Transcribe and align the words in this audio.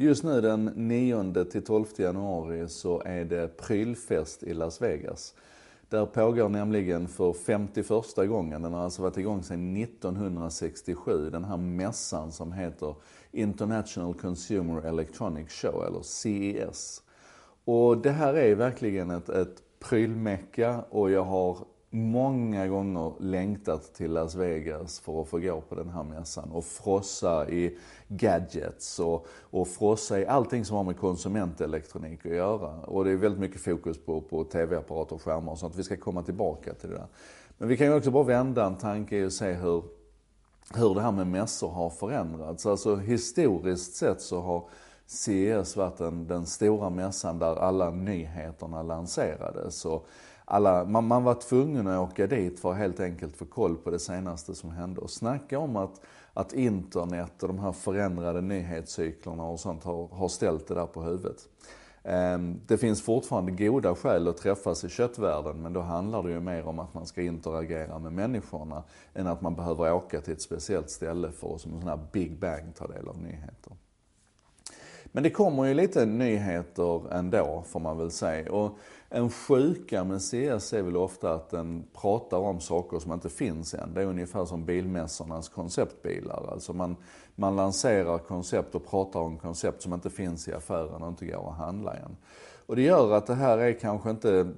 Just 0.00 0.24
nu 0.24 0.40
den 0.40 0.64
9 0.64 1.44
till 1.44 1.64
12 1.64 1.86
januari 1.96 2.68
så 2.68 3.02
är 3.04 3.24
det 3.24 3.56
prylfest 3.56 4.42
i 4.42 4.54
Las 4.54 4.82
Vegas. 4.82 5.34
Där 5.88 6.06
pågår 6.06 6.48
nämligen 6.48 7.08
för 7.08 7.32
51 7.32 8.16
gången, 8.16 8.62
den 8.62 8.72
har 8.72 8.84
alltså 8.84 9.02
varit 9.02 9.16
igång 9.16 9.42
sedan 9.42 9.76
1967, 9.76 11.30
den 11.30 11.44
här 11.44 11.56
mässan 11.56 12.32
som 12.32 12.52
heter 12.52 12.94
International 13.32 14.14
Consumer 14.14 14.82
Electronics 14.82 15.54
Show, 15.54 15.84
eller 15.86 16.02
CES. 16.02 17.02
Och 17.64 17.98
det 17.98 18.10
här 18.10 18.34
är 18.34 18.54
verkligen 18.54 19.10
ett, 19.10 19.28
ett 19.28 19.62
prylmecka 19.80 20.84
och 20.90 21.10
jag 21.10 21.24
har 21.24 21.58
många 21.90 22.68
gånger 22.68 23.12
längtat 23.20 23.94
till 23.94 24.12
Las 24.12 24.34
Vegas 24.34 25.00
för 25.00 25.22
att 25.22 25.28
få 25.28 25.38
gå 25.38 25.60
på 25.60 25.74
den 25.74 25.88
här 25.88 26.02
mässan 26.02 26.50
och 26.50 26.64
frossa 26.64 27.48
i 27.48 27.78
gadgets 28.08 28.98
och, 28.98 29.26
och 29.40 29.68
frossa 29.68 30.20
i 30.20 30.26
allting 30.26 30.64
som 30.64 30.76
har 30.76 30.84
med 30.84 30.96
konsumentelektronik 30.96 32.26
att 32.26 32.32
göra. 32.32 32.80
Och 32.80 33.04
det 33.04 33.10
är 33.10 33.16
väldigt 33.16 33.40
mycket 33.40 33.60
fokus 33.60 33.98
på, 34.04 34.20
på 34.20 34.44
tv-apparater 34.44 35.14
och 35.14 35.22
skärmar 35.22 35.52
och 35.52 35.58
sånt. 35.58 35.76
Vi 35.76 35.82
ska 35.82 35.96
komma 35.96 36.22
tillbaka 36.22 36.74
till 36.74 36.88
det 36.88 36.96
där. 36.96 37.08
Men 37.58 37.68
vi 37.68 37.76
kan 37.76 37.86
ju 37.86 37.94
också 37.94 38.10
bara 38.10 38.24
vända 38.24 38.66
en 38.66 38.76
tanke 38.76 39.24
och 39.24 39.32
se 39.32 39.52
hur, 39.52 39.84
hur 40.74 40.94
det 40.94 41.00
här 41.00 41.12
med 41.12 41.26
mässor 41.26 41.68
har 41.68 41.90
förändrats. 41.90 42.66
Alltså 42.66 42.96
historiskt 42.96 43.96
sett 43.96 44.20
så 44.20 44.40
har 44.40 44.68
CES 45.10 45.76
varit 45.76 45.96
den, 45.96 46.26
den 46.26 46.46
stora 46.46 46.90
mässan 46.90 47.38
där 47.38 47.56
alla 47.56 47.90
nyheterna 47.90 48.82
lanserades. 48.82 49.84
Och 49.84 50.06
alla, 50.44 50.84
man, 50.84 51.06
man 51.06 51.24
var 51.24 51.34
tvungen 51.34 51.86
att 51.86 52.10
åka 52.10 52.26
dit 52.26 52.60
för 52.60 52.70
att 52.70 52.78
helt 52.78 53.00
enkelt 53.00 53.36
få 53.36 53.44
koll 53.44 53.76
på 53.76 53.90
det 53.90 53.98
senaste 53.98 54.54
som 54.54 54.70
hände. 54.70 55.00
Och 55.00 55.10
snacka 55.10 55.58
om 55.58 55.76
att, 55.76 56.00
att 56.32 56.52
internet 56.52 57.42
och 57.42 57.48
de 57.48 57.58
här 57.58 57.72
förändrade 57.72 58.40
nyhetscyklerna 58.40 59.44
och 59.44 59.60
sånt 59.60 59.84
har, 59.84 60.08
har 60.08 60.28
ställt 60.28 60.68
det 60.68 60.74
där 60.74 60.86
på 60.86 61.02
huvudet. 61.02 61.48
Ehm, 62.02 62.60
det 62.66 62.78
finns 62.78 63.02
fortfarande 63.02 63.52
goda 63.52 63.94
skäl 63.94 64.28
att 64.28 64.36
träffas 64.36 64.84
i 64.84 64.88
köttvärlden 64.88 65.62
men 65.62 65.72
då 65.72 65.80
handlar 65.80 66.22
det 66.22 66.30
ju 66.30 66.40
mer 66.40 66.66
om 66.66 66.78
att 66.78 66.94
man 66.94 67.06
ska 67.06 67.22
interagera 67.22 67.98
med 67.98 68.12
människorna 68.12 68.82
än 69.14 69.26
att 69.26 69.40
man 69.40 69.54
behöver 69.54 69.92
åka 69.92 70.20
till 70.20 70.32
ett 70.32 70.42
speciellt 70.42 70.90
ställe 70.90 71.32
för 71.32 71.54
att 71.54 71.60
som 71.60 71.74
en 71.74 71.80
sån 71.80 71.88
här 71.88 72.00
Big 72.12 72.38
Bang 72.38 72.74
ta 72.74 72.86
del 72.86 73.08
av 73.08 73.18
nyheter. 73.18 73.72
Men 75.18 75.22
det 75.22 75.30
kommer 75.30 75.64
ju 75.64 75.74
lite 75.74 76.06
nyheter 76.06 77.12
ändå 77.14 77.64
får 77.66 77.80
man 77.80 77.98
väl 77.98 78.10
säga. 78.10 78.52
Och 78.52 78.78
en 79.08 79.30
sjuka 79.30 80.04
med 80.04 80.22
CS 80.22 80.72
är 80.72 80.82
väl 80.82 80.96
ofta 80.96 81.34
att 81.34 81.50
den 81.50 81.84
pratar 81.92 82.36
om 82.38 82.60
saker 82.60 82.98
som 82.98 83.12
inte 83.12 83.28
finns 83.28 83.74
än. 83.74 83.94
Det 83.94 84.02
är 84.02 84.06
ungefär 84.06 84.44
som 84.44 84.64
bilmässornas 84.64 85.48
konceptbilar. 85.48 86.48
Alltså 86.52 86.72
man, 86.72 86.96
man 87.34 87.56
lanserar 87.56 88.18
koncept 88.18 88.74
och 88.74 88.86
pratar 88.90 89.20
om 89.20 89.38
koncept 89.38 89.82
som 89.82 89.94
inte 89.94 90.10
finns 90.10 90.48
i 90.48 90.52
affären 90.52 91.02
och 91.02 91.08
inte 91.08 91.26
går 91.26 91.50
att 91.50 91.56
handla 91.56 91.94
än. 91.94 92.16
Och 92.66 92.76
det 92.76 92.82
gör 92.82 93.12
att 93.12 93.26
det 93.26 93.34
här 93.34 93.58
är 93.58 93.72
kanske 93.72 94.10
inte, 94.10 94.48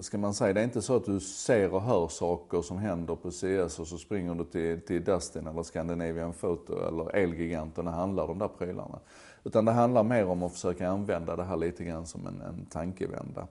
ska 0.00 0.18
man 0.18 0.34
säga, 0.34 0.52
det 0.52 0.60
är 0.60 0.64
inte 0.64 0.82
så 0.82 0.96
att 0.96 1.04
du 1.04 1.20
ser 1.20 1.74
och 1.74 1.82
hör 1.82 2.08
saker 2.08 2.62
som 2.62 2.78
händer 2.78 3.14
på 3.14 3.30
CS 3.30 3.78
och 3.78 3.86
så 3.86 3.98
springer 3.98 4.34
du 4.34 4.44
till, 4.44 4.80
till 4.80 5.04
Dustin 5.04 5.46
eller 5.46 5.62
Scandinavian 5.62 6.32
Photo 6.32 6.88
eller 6.88 7.16
Elgiganten 7.16 7.86
och 7.86 7.92
handlar 7.92 8.26
de 8.26 8.38
där 8.38 8.48
prylarna. 8.48 8.98
Utan 9.44 9.64
det 9.64 9.72
handlar 9.72 10.02
mer 10.02 10.26
om 10.26 10.42
att 10.42 10.52
försöka 10.52 10.88
använda 10.88 11.36
det 11.36 11.44
här 11.44 11.56
lite 11.56 11.84
grann 11.84 12.06
som 12.06 12.26
en, 12.26 12.40
en 12.40 12.66
tankevända. 12.66 13.46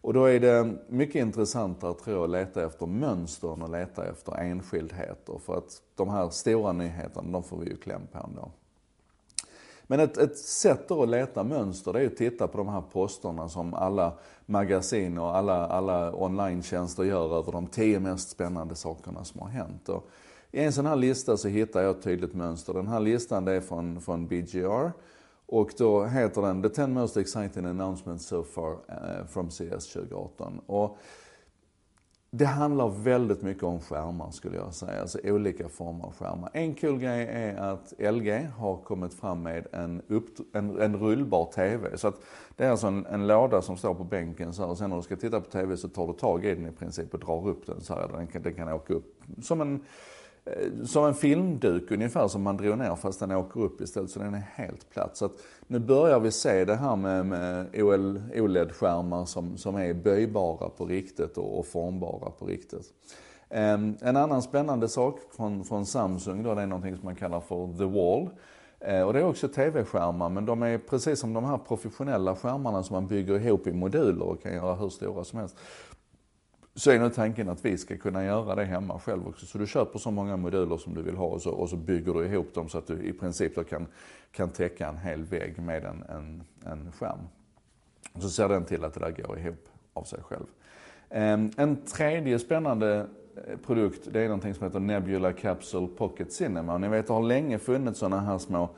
Och 0.00 0.12
då 0.14 0.24
är 0.24 0.40
det 0.40 0.74
mycket 0.88 1.14
intressantare 1.14 1.94
tror 1.94 2.16
jag 2.16 2.24
att 2.24 2.30
leta 2.30 2.66
efter 2.66 2.86
mönstren 2.86 3.62
och 3.62 3.70
leta 3.70 4.06
efter 4.06 4.36
enskildheter. 4.36 5.38
För 5.38 5.58
att 5.58 5.82
de 5.94 6.08
här 6.08 6.30
stora 6.30 6.72
nyheterna, 6.72 7.32
de 7.32 7.42
får 7.42 7.58
vi 7.58 7.70
ju 7.70 7.76
kläm 7.76 8.06
på 8.12 8.18
ändå. 8.18 8.50
Men 9.90 10.00
ett, 10.00 10.18
ett 10.18 10.38
sätt 10.38 10.88
då 10.88 11.02
att 11.02 11.08
leta 11.08 11.44
mönster 11.44 11.92
det 11.92 12.00
är 12.00 12.06
att 12.06 12.16
titta 12.16 12.48
på 12.48 12.58
de 12.58 12.68
här 12.68 12.82
posterna 12.92 13.48
som 13.48 13.74
alla 13.74 14.12
magasin 14.46 15.18
och 15.18 15.36
alla, 15.36 15.66
alla 15.66 16.14
online 16.14 16.62
gör 16.98 17.38
över 17.38 17.52
de 17.52 17.66
tio 17.66 18.00
mest 18.00 18.30
spännande 18.30 18.74
sakerna 18.74 19.24
som 19.24 19.40
har 19.40 19.48
hänt. 19.48 19.88
Och 19.88 20.08
I 20.52 20.60
en 20.60 20.72
sån 20.72 20.86
här 20.86 20.96
lista 20.96 21.36
så 21.36 21.48
hittar 21.48 21.82
jag 21.82 21.96
ett 21.96 22.02
tydligt 22.02 22.34
mönster. 22.34 22.74
Den 22.74 22.86
här 22.86 23.00
listan 23.00 23.44
det 23.44 23.52
är 23.52 23.60
från, 23.60 24.00
från 24.00 24.26
BGR. 24.26 24.92
Och 25.46 25.70
då 25.78 26.04
heter 26.04 26.42
den 26.42 26.62
The 26.62 26.68
10 26.68 26.86
Most 26.86 27.16
Exciting 27.16 27.64
Announcements 27.64 28.26
So 28.26 28.42
Far 28.42 28.72
eh, 28.72 29.26
from 29.28 29.50
CS 29.50 29.92
2018. 29.92 30.60
Och 30.66 30.98
det 32.30 32.44
handlar 32.44 32.88
väldigt 32.88 33.42
mycket 33.42 33.62
om 33.62 33.80
skärmar 33.80 34.30
skulle 34.30 34.56
jag 34.56 34.74
säga, 34.74 35.00
alltså 35.00 35.18
olika 35.24 35.68
former 35.68 36.04
av 36.04 36.14
skärmar. 36.14 36.50
En 36.52 36.74
kul 36.74 36.98
grej 36.98 37.26
är 37.26 37.56
att 37.56 37.92
LG 37.98 38.48
har 38.56 38.76
kommit 38.76 39.14
fram 39.14 39.42
med 39.42 39.66
en, 39.72 40.02
upp, 40.08 40.56
en, 40.56 40.80
en 40.80 40.96
rullbar 40.96 41.44
TV. 41.54 41.96
Så 41.96 42.08
att 42.08 42.14
det 42.56 42.64
är 42.64 42.70
alltså 42.70 42.86
en, 42.86 43.06
en 43.06 43.26
låda 43.26 43.62
som 43.62 43.76
står 43.76 43.94
på 43.94 44.04
bänken 44.04 44.52
så 44.52 44.62
här, 44.62 44.70
och 44.70 44.78
sen 44.78 44.90
när 44.90 44.96
du 44.96 45.02
ska 45.02 45.16
titta 45.16 45.40
på 45.40 45.50
TV 45.50 45.76
så 45.76 45.88
tar 45.88 46.06
du 46.06 46.12
tag 46.12 46.44
i 46.44 46.54
den 46.54 46.66
i 46.66 46.72
princip 46.72 47.14
och 47.14 47.20
drar 47.20 47.48
upp 47.48 47.66
den 47.66 47.80
så 47.80 47.94
här. 47.94 48.08
Den 48.08 48.26
kan, 48.26 48.42
den 48.42 48.54
kan 48.54 48.72
åka 48.72 48.94
upp 48.94 49.22
som 49.42 49.60
en 49.60 49.84
Eh, 50.56 50.84
som 50.84 51.04
en 51.04 51.14
filmduk 51.14 51.90
ungefär 51.90 52.28
som 52.28 52.42
man 52.42 52.56
drog 52.56 52.78
ner 52.78 52.94
fast 52.94 53.20
den 53.20 53.30
åker 53.30 53.60
upp 53.60 53.80
istället 53.80 54.10
så 54.10 54.18
den 54.18 54.34
är 54.34 54.46
helt 54.54 54.90
platt. 54.90 55.16
Så 55.16 55.24
att 55.24 55.32
nu 55.66 55.78
börjar 55.78 56.20
vi 56.20 56.30
se 56.30 56.64
det 56.64 56.76
här 56.76 56.96
med, 56.96 57.26
med 57.26 57.66
OLED-skärmar 58.34 59.24
som, 59.24 59.56
som 59.56 59.76
är 59.76 59.94
böjbara 59.94 60.68
på 60.68 60.86
riktigt 60.86 61.38
och, 61.38 61.58
och 61.58 61.66
formbara 61.66 62.30
på 62.30 62.46
riktigt. 62.46 62.92
Um, 63.50 63.96
en 64.00 64.16
annan 64.16 64.42
spännande 64.42 64.88
sak 64.88 65.20
från, 65.36 65.64
från 65.64 65.86
Samsung 65.86 66.42
då, 66.42 66.54
det 66.54 66.62
är 66.62 66.66
någonting 66.66 66.96
som 66.96 67.04
man 67.04 67.16
kallar 67.16 67.40
för 67.40 67.78
The 67.78 67.84
Wall. 67.84 68.30
Uh, 68.88 69.06
och 69.06 69.12
det 69.12 69.18
är 69.20 69.24
också 69.24 69.48
TV-skärmar 69.48 70.28
men 70.28 70.46
de 70.46 70.62
är 70.62 70.78
precis 70.78 71.20
som 71.20 71.32
de 71.32 71.44
här 71.44 71.58
professionella 71.58 72.36
skärmarna 72.36 72.82
som 72.82 72.94
man 72.94 73.06
bygger 73.06 73.46
ihop 73.46 73.66
i 73.66 73.72
moduler 73.72 74.22
och 74.22 74.42
kan 74.42 74.54
göra 74.54 74.74
hur 74.74 74.88
stora 74.88 75.24
som 75.24 75.38
helst 75.38 75.56
så 76.78 76.90
är 76.90 76.98
nu 76.98 77.10
tanken 77.10 77.48
att 77.48 77.64
vi 77.64 77.78
ska 77.78 77.96
kunna 77.96 78.24
göra 78.24 78.54
det 78.54 78.64
hemma 78.64 78.98
själv 78.98 79.28
också. 79.28 79.46
Så 79.46 79.58
du 79.58 79.66
köper 79.66 79.98
så 79.98 80.10
många 80.10 80.36
moduler 80.36 80.76
som 80.76 80.94
du 80.94 81.02
vill 81.02 81.16
ha 81.16 81.26
och 81.26 81.42
så, 81.42 81.50
och 81.50 81.68
så 81.68 81.76
bygger 81.76 82.14
du 82.14 82.26
ihop 82.26 82.54
dem 82.54 82.68
så 82.68 82.78
att 82.78 82.86
du 82.86 83.02
i 83.02 83.12
princip 83.12 83.54
då 83.54 83.64
kan, 83.64 83.86
kan 84.32 84.48
täcka 84.48 84.88
en 84.88 84.96
hel 84.96 85.24
vägg 85.24 85.58
med 85.58 85.84
en, 85.84 86.02
en, 86.08 86.42
en 86.64 86.92
skärm. 86.92 87.18
Och 88.12 88.22
så 88.22 88.30
ser 88.30 88.48
den 88.48 88.64
till 88.64 88.84
att 88.84 88.94
det 88.94 89.00
där 89.00 89.10
går 89.10 89.38
ihop 89.38 89.68
av 89.92 90.02
sig 90.02 90.22
själv. 90.22 90.46
Ehm, 91.10 91.50
en 91.56 91.76
tredje 91.76 92.38
spännande 92.38 93.06
eh, 93.46 93.56
produkt, 93.66 94.08
det 94.12 94.20
är 94.20 94.24
någonting 94.24 94.54
som 94.54 94.64
heter 94.64 94.80
Nebula 94.80 95.32
Capsule 95.32 95.88
Pocket 95.96 96.32
Cinema. 96.32 96.74
Och 96.74 96.80
ni 96.80 96.88
vet, 96.88 97.06
det 97.06 97.12
har 97.12 97.22
länge 97.22 97.58
funnits 97.58 97.98
sådana 97.98 98.20
här 98.20 98.38
små 98.38 98.68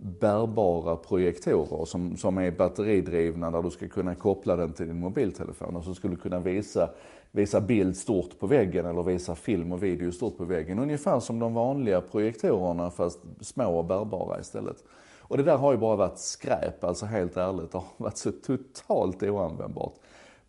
bärbara 0.00 0.96
projektorer 0.96 1.84
som, 1.84 2.16
som 2.16 2.38
är 2.38 2.50
batteridrivna 2.50 3.50
där 3.50 3.62
du 3.62 3.70
ska 3.70 3.88
kunna 3.88 4.14
koppla 4.14 4.56
den 4.56 4.72
till 4.72 4.86
din 4.86 5.00
mobiltelefon 5.00 5.76
och 5.76 5.84
så 5.84 5.94
skulle 5.94 6.14
du 6.14 6.20
kunna 6.20 6.40
visa 6.40 6.88
visa 7.30 7.60
bild 7.60 7.96
stort 7.96 8.38
på 8.38 8.46
väggen 8.46 8.86
eller 8.86 9.02
visa 9.02 9.34
film 9.34 9.72
och 9.72 9.82
video 9.82 10.12
stort 10.12 10.38
på 10.38 10.44
väggen. 10.44 10.78
Ungefär 10.78 11.20
som 11.20 11.38
de 11.38 11.54
vanliga 11.54 12.00
projektorerna 12.00 12.90
fast 12.90 13.20
små 13.40 13.78
och 13.78 13.84
bärbara 13.84 14.40
istället. 14.40 14.84
Och 15.20 15.36
det 15.36 15.42
där 15.42 15.56
har 15.56 15.72
ju 15.72 15.78
bara 15.78 15.96
varit 15.96 16.18
skräp, 16.18 16.84
alltså 16.84 17.06
helt 17.06 17.36
ärligt. 17.36 17.72
Det 17.72 17.78
har 17.78 17.84
varit 17.96 18.16
så 18.16 18.32
totalt 18.32 19.22
oanvändbart. 19.22 19.94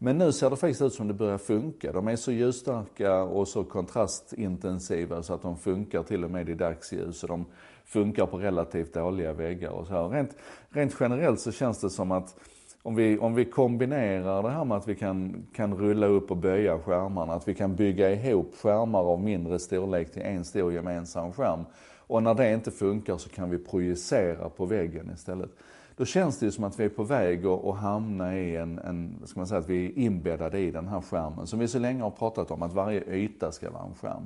Men 0.01 0.17
nu 0.17 0.31
ser 0.31 0.49
det 0.49 0.55
faktiskt 0.55 0.81
ut 0.81 0.93
som 0.93 1.07
det 1.07 1.13
börjar 1.13 1.37
funka. 1.37 1.91
De 1.91 2.07
är 2.07 2.15
så 2.15 2.31
ljusstarka 2.31 3.21
och 3.23 3.47
så 3.47 3.63
kontrastintensiva 3.63 5.23
så 5.23 5.33
att 5.33 5.41
de 5.41 5.57
funkar 5.57 6.03
till 6.03 6.23
och 6.23 6.31
med 6.31 6.49
i 6.49 6.53
dagsljus. 6.53 7.23
Och 7.23 7.29
de 7.29 7.45
funkar 7.89 8.25
på 8.25 8.37
relativt 8.37 8.93
dåliga 8.93 9.33
väggar 9.33 9.69
och 9.69 9.87
så 9.87 9.93
här. 9.93 10.09
Rent, 10.09 10.35
rent 10.69 10.95
generellt 10.99 11.39
så 11.39 11.51
känns 11.51 11.81
det 11.81 11.89
som 11.89 12.11
att 12.11 12.35
om 12.83 12.95
vi, 12.95 13.17
om 13.17 13.35
vi 13.35 13.45
kombinerar 13.45 14.43
det 14.43 14.49
här 14.49 14.65
med 14.65 14.77
att 14.77 14.87
vi 14.87 14.95
kan, 14.95 15.47
kan 15.55 15.77
rulla 15.77 16.07
upp 16.07 16.31
och 16.31 16.37
böja 16.37 16.79
skärmarna, 16.79 17.33
att 17.33 17.47
vi 17.47 17.55
kan 17.55 17.75
bygga 17.75 18.11
ihop 18.11 18.55
skärmar 18.55 18.99
av 18.99 19.21
mindre 19.21 19.59
storlek 19.59 20.11
till 20.11 20.21
en 20.21 20.45
stor 20.45 20.73
gemensam 20.73 21.33
skärm. 21.33 21.65
Och 21.97 22.23
när 22.23 22.33
det 22.33 22.53
inte 22.53 22.71
funkar 22.71 23.17
så 23.17 23.29
kan 23.29 23.49
vi 23.49 23.57
projicera 23.57 24.49
på 24.49 24.65
väggen 24.65 25.11
istället. 25.13 25.49
Då 25.95 26.05
känns 26.05 26.39
det 26.39 26.45
ju 26.45 26.51
som 26.51 26.63
att 26.63 26.79
vi 26.79 26.85
är 26.85 26.89
på 26.89 27.03
väg 27.03 27.45
att, 27.45 27.65
att 27.65 27.77
hamna 27.77 28.37
i 28.37 28.55
en, 28.55 28.79
en, 28.79 29.21
ska 29.25 29.39
man 29.39 29.47
säga 29.47 29.59
att 29.59 29.69
vi 29.69 29.85
är 29.85 29.97
inbäddade 29.97 30.59
i 30.59 30.71
den 30.71 30.87
här 30.87 31.01
skärmen. 31.01 31.47
Som 31.47 31.59
vi 31.59 31.67
så 31.67 31.79
länge 31.79 32.03
har 32.03 32.11
pratat 32.11 32.51
om, 32.51 32.63
att 32.63 32.73
varje 32.73 33.15
yta 33.15 33.51
ska 33.51 33.71
vara 33.71 33.83
en 33.83 33.95
skärm. 33.95 34.23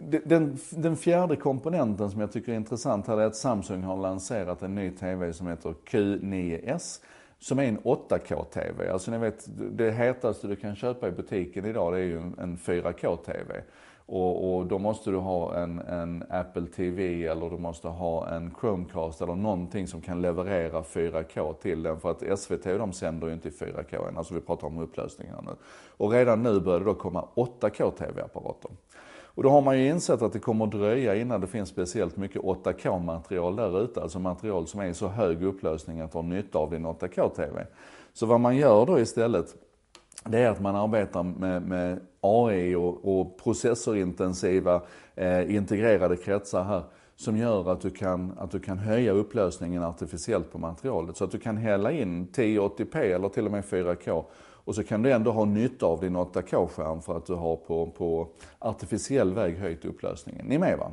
Den, 0.00 0.58
den, 0.70 0.96
fjärde 0.96 1.36
komponenten 1.36 2.10
som 2.10 2.20
jag 2.20 2.32
tycker 2.32 2.52
är 2.52 2.56
intressant 2.56 3.06
här 3.06 3.20
är 3.20 3.26
att 3.26 3.36
Samsung 3.36 3.82
har 3.82 3.96
lanserat 3.96 4.62
en 4.62 4.74
ny 4.74 4.90
TV 4.90 5.32
som 5.32 5.46
heter 5.46 5.74
Q9S 5.90 7.00
som 7.38 7.58
är 7.58 7.64
en 7.64 7.78
8K-TV. 7.78 8.90
Alltså 8.90 9.10
ni 9.10 9.18
vet, 9.18 9.48
det 9.76 9.90
hetaste 9.90 10.46
du 10.46 10.56
kan 10.56 10.76
köpa 10.76 11.08
i 11.08 11.10
butiken 11.10 11.64
idag 11.64 11.92
det 11.92 11.98
är 11.98 12.02
ju 12.02 12.18
en 12.18 12.56
4K-TV. 12.56 13.62
Och, 14.06 14.56
och, 14.56 14.66
då 14.66 14.78
måste 14.78 15.10
du 15.10 15.16
ha 15.16 15.56
en, 15.56 15.78
en, 15.78 16.24
Apple 16.30 16.66
TV 16.66 17.26
eller 17.26 17.50
du 17.50 17.58
måste 17.58 17.88
ha 17.88 18.28
en 18.28 18.54
Chromecast 18.60 19.20
eller 19.20 19.34
någonting 19.34 19.86
som 19.86 20.00
kan 20.00 20.22
leverera 20.22 20.82
4K 20.82 21.54
till 21.54 21.82
den. 21.82 22.00
För 22.00 22.10
att 22.10 22.38
SVT 22.38 22.64
de 22.64 22.92
sänder 22.92 23.26
ju 23.26 23.32
inte 23.32 23.48
i 23.48 23.50
4K 23.50 24.08
än, 24.08 24.18
alltså 24.18 24.34
vi 24.34 24.40
pratar 24.40 24.66
om 24.66 24.78
upplösningar 24.78 25.42
nu. 25.42 25.52
Och 25.96 26.12
redan 26.12 26.42
nu 26.42 26.60
börjar 26.60 26.78
det 26.78 26.86
då 26.86 26.94
komma 26.94 27.28
8K 27.34 27.90
TV-apparater. 27.90 28.70
Och 29.36 29.42
då 29.42 29.50
har 29.50 29.62
man 29.62 29.78
ju 29.78 29.88
insett 29.88 30.22
att 30.22 30.32
det 30.32 30.38
kommer 30.38 30.66
dröja 30.66 31.14
innan 31.14 31.40
det 31.40 31.46
finns 31.46 31.68
speciellt 31.68 32.16
mycket 32.16 32.42
8K-material 32.42 33.56
där 33.56 33.82
ute, 33.84 34.02
alltså 34.02 34.18
material 34.18 34.66
som 34.66 34.80
är 34.80 34.86
i 34.86 34.94
så 34.94 35.08
hög 35.08 35.42
upplösning 35.42 36.00
att 36.00 36.12
du 36.12 36.18
har 36.18 36.22
nytta 36.22 36.58
av 36.58 36.70
din 36.70 36.86
8K-TV. 36.86 37.66
Så 38.12 38.26
vad 38.26 38.40
man 38.40 38.56
gör 38.56 38.86
då 38.86 39.00
istället, 39.00 39.54
det 40.24 40.38
är 40.38 40.50
att 40.50 40.60
man 40.60 40.76
arbetar 40.76 41.22
med, 41.22 41.62
med 41.62 42.00
AI 42.20 42.74
och, 42.74 43.20
och 43.20 43.38
processorintensiva 43.38 44.82
eh, 45.14 45.54
integrerade 45.54 46.16
kretsar 46.16 46.64
här 46.64 46.82
som 47.16 47.36
gör 47.36 47.72
att 47.72 47.80
du, 47.80 47.90
kan, 47.90 48.32
att 48.38 48.50
du 48.50 48.60
kan 48.60 48.78
höja 48.78 49.12
upplösningen 49.12 49.82
artificiellt 49.82 50.52
på 50.52 50.58
materialet. 50.58 51.16
Så 51.16 51.24
att 51.24 51.30
du 51.30 51.38
kan 51.38 51.56
hälla 51.56 51.92
in 51.92 52.26
1080p 52.26 52.96
eller 52.96 53.28
till 53.28 53.46
och 53.46 53.52
med 53.52 53.64
4K 53.64 54.24
och 54.66 54.74
så 54.74 54.84
kan 54.84 55.02
du 55.02 55.12
ändå 55.12 55.30
ha 55.30 55.44
nytta 55.44 55.86
av 55.86 56.00
din 56.00 56.16
8K-skärm 56.16 57.02
för 57.02 57.16
att 57.16 57.26
du 57.26 57.34
har 57.34 57.56
på, 57.56 57.86
på 57.86 58.28
artificiell 58.58 59.34
väg 59.34 59.56
höjt 59.56 59.84
upplösningen. 59.84 60.46
Ni 60.46 60.54
är 60.54 60.58
med 60.58 60.78
va? 60.78 60.92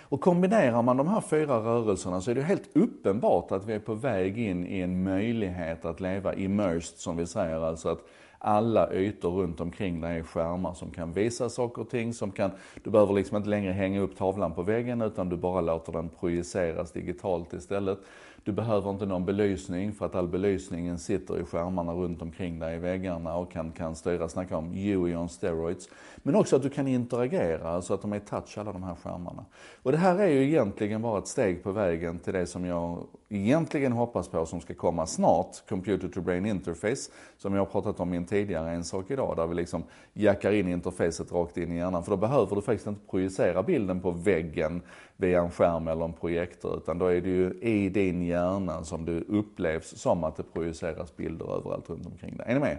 Och 0.00 0.20
kombinerar 0.20 0.82
man 0.82 0.96
de 0.96 1.08
här 1.08 1.20
fyra 1.20 1.56
rörelserna 1.58 2.20
så 2.20 2.30
är 2.30 2.34
det 2.34 2.42
helt 2.42 2.76
uppenbart 2.76 3.52
att 3.52 3.66
vi 3.66 3.74
är 3.74 3.78
på 3.78 3.94
väg 3.94 4.38
in 4.38 4.66
i 4.66 4.80
en 4.80 5.02
möjlighet 5.02 5.84
att 5.84 6.00
leva 6.00 6.34
immersed 6.34 6.98
som 6.98 7.16
vi 7.16 7.26
säger, 7.26 7.60
alltså 7.60 7.88
att 7.88 8.04
alla 8.38 8.92
ytor 8.92 9.30
runt 9.30 9.60
omkring 9.60 10.00
dig 10.00 10.18
är 10.18 10.22
skärmar 10.22 10.74
som 10.74 10.90
kan 10.90 11.12
visa 11.12 11.48
saker 11.48 11.82
och 11.82 11.90
ting, 11.90 12.14
som 12.14 12.30
kan, 12.30 12.50
du 12.84 12.90
behöver 12.90 13.14
liksom 13.14 13.36
inte 13.36 13.48
längre 13.48 13.72
hänga 13.72 14.00
upp 14.00 14.16
tavlan 14.16 14.54
på 14.54 14.62
väggen 14.62 15.02
utan 15.02 15.28
du 15.28 15.36
bara 15.36 15.60
låter 15.60 15.92
den 15.92 16.08
projiceras 16.08 16.92
digitalt 16.92 17.52
istället. 17.52 17.98
Du 18.44 18.52
behöver 18.52 18.90
inte 18.90 19.06
någon 19.06 19.24
belysning 19.24 19.92
för 19.92 20.06
att 20.06 20.14
all 20.14 20.28
belysningen 20.28 20.98
sitter 20.98 21.40
i 21.40 21.44
skärmarna 21.44 21.92
runt 21.92 22.22
omkring 22.22 22.58
dig 22.58 22.76
i 22.76 22.78
väggarna 22.78 23.36
och 23.36 23.52
kan, 23.52 23.72
kan 23.72 23.94
styra, 23.94 24.28
snacka 24.28 24.56
om 24.56 24.72
Huey 24.72 25.16
on 25.16 25.28
steroids. 25.28 25.88
Men 26.16 26.34
också 26.34 26.56
att 26.56 26.62
du 26.62 26.70
kan 26.70 26.88
interagera, 26.88 27.68
alltså 27.68 27.94
att 27.94 28.02
de 28.02 28.12
är 28.12 28.18
touch 28.18 28.58
alla 28.58 28.72
de 28.72 28.82
här 28.82 28.94
skärmarna. 28.94 29.44
Och 29.82 29.92
det 29.92 29.98
här 29.98 30.18
är 30.18 30.28
ju 30.28 30.44
egentligen 30.44 31.02
bara 31.02 31.18
ett 31.18 31.26
steg 31.26 31.62
på 31.62 31.72
vägen 31.72 32.18
till 32.18 32.32
det 32.32 32.46
som 32.46 32.64
jag 32.64 33.06
egentligen 33.28 33.92
hoppas 33.92 34.28
på 34.28 34.46
som 34.46 34.60
ska 34.60 34.74
komma 34.74 35.06
snart, 35.06 35.68
Computer 35.68 36.08
to 36.08 36.20
Brain 36.20 36.46
Interface, 36.46 37.10
som 37.38 37.54
jag 37.54 37.60
har 37.60 37.66
pratat 37.66 38.00
om 38.00 38.14
i 38.14 38.16
en 38.16 38.24
tidigare 38.24 38.70
en 38.70 38.84
sak 38.84 39.10
idag, 39.10 39.36
där 39.36 39.46
vi 39.46 39.54
liksom 39.54 39.82
jackar 40.12 40.52
in 40.52 40.68
interfacet 40.68 41.32
rakt 41.32 41.56
in 41.56 41.72
i 41.72 41.76
hjärnan. 41.76 42.04
För 42.04 42.10
då 42.10 42.16
behöver 42.16 42.56
du 42.56 42.62
faktiskt 42.62 42.86
inte 42.86 43.06
projicera 43.10 43.62
bilden 43.62 44.00
på 44.00 44.10
väggen 44.10 44.82
via 45.16 45.42
en 45.42 45.50
skärm 45.50 45.88
eller 45.88 46.04
en 46.04 46.12
projektor, 46.12 46.76
utan 46.76 46.98
då 46.98 47.06
är 47.06 47.20
det 47.20 47.28
ju 47.28 47.58
i 47.60 47.88
din 47.88 48.22
hjärnan 48.32 48.84
som 48.84 49.04
du 49.04 49.20
upplevs 49.20 50.00
som 50.00 50.24
att 50.24 50.36
det 50.36 50.42
projiceras 50.42 51.16
bilder 51.16 51.56
överallt 51.56 51.90
runt 51.90 52.06
omkring 52.06 52.36
dig. 52.36 52.46
Är 52.48 52.54
ni 52.54 52.60
med? 52.60 52.78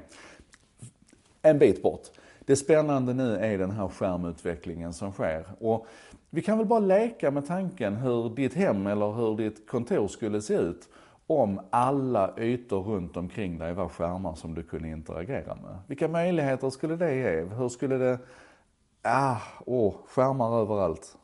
En 1.42 1.60
bit 1.60 1.82
bort. 1.84 2.08
Det 2.46 2.56
spännande 2.56 3.14
nu 3.14 3.38
är 3.38 3.58
den 3.58 3.72
här 3.72 3.88
skärmutvecklingen 3.88 4.94
som 4.94 5.12
sker. 5.12 5.46
Och 5.60 5.88
vi 6.30 6.42
kan 6.42 6.58
väl 6.58 6.68
bara 6.68 6.80
leka 6.80 7.32
med 7.32 7.48
tanken 7.48 7.96
hur 7.96 8.30
ditt 8.36 8.54
hem 8.54 8.88
eller 8.88 9.12
hur 9.12 9.38
ditt 9.38 9.70
kontor 9.70 10.08
skulle 10.08 10.42
se 10.42 10.54
ut 10.54 10.90
om 11.28 11.60
alla 11.70 12.34
ytor 12.38 12.84
runt 12.84 13.18
omkring 13.18 13.58
dig 13.58 13.74
var 13.74 13.90
skärmar 13.90 14.36
som 14.36 14.56
du 14.56 14.64
kunde 14.64 14.88
interagera 14.88 15.56
med. 15.56 15.78
Vilka 15.88 16.08
möjligheter 16.08 16.70
skulle 16.70 16.96
det 16.96 17.16
ge? 17.16 17.42
Hur 17.42 17.70
skulle 17.70 17.98
det... 17.98 18.20
Ah, 19.02 19.38
åh, 19.66 19.96
skärmar 20.08 20.62
överallt. 20.62 21.18